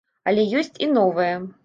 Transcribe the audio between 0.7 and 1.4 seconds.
і новае.